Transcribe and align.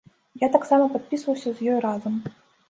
Я 0.43 0.47
таксама 0.55 0.87
падпісваўся 0.95 1.53
з 1.61 1.69
ёй 1.75 1.79
разам. 1.87 2.17